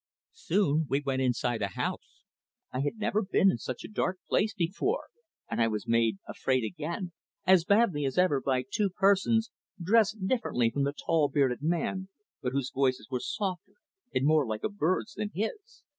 [0.33, 2.23] Soon we went inside a house.
[2.71, 5.09] I had never been in such a dark place before,
[5.47, 7.11] and I was made afraid again,
[7.45, 12.09] as badly as ever, by two persons, dressed differently from the tall, bearded man,
[12.41, 13.73] but whose voices were softer
[14.11, 15.83] and more like a bird's than his.